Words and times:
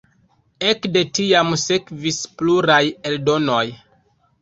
Ekde 0.69 1.03
tiam 1.19 1.53
sekvis 1.65 2.19
pluraj 2.41 2.83
eldonoj. 3.13 3.65